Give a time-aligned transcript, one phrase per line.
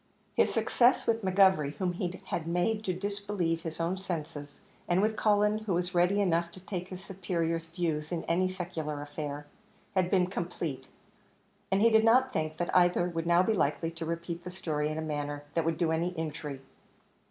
[0.33, 5.15] His success with McGovery, whom he had made to disbelieve his own senses, and with
[5.15, 9.45] Cullen, who was ready enough to take his superior's views in any secular affair,
[9.93, 10.87] had been complete;
[11.71, 14.89] and he did not think that either would now be likely to repeat the story
[14.89, 16.61] in a manner that would do any injury.